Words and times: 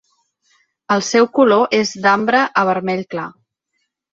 El 0.95 1.03
seu 1.09 1.27
color 1.35 1.77
és 1.81 1.91
d'ambre 2.07 2.41
a 2.63 2.67
vermell 2.71 3.05
clar. 3.13 3.29